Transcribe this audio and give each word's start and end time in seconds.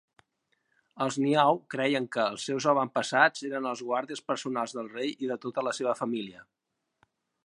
Els 1.05 1.17
Nyaw 1.25 1.59
creien 1.73 2.07
que 2.15 2.23
els 2.35 2.45
seus 2.49 2.67
avantpassats 2.73 3.45
eren 3.51 3.67
els 3.73 3.83
guàrdies 3.91 4.25
personals 4.31 4.73
del 4.79 4.89
rei 4.95 5.13
i 5.27 5.33
de 5.33 5.41
tota 5.45 5.69
la 5.69 5.75
seva 5.81 5.95
família. 6.01 6.43